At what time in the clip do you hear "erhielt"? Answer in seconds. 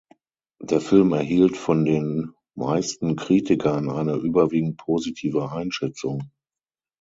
1.13-1.57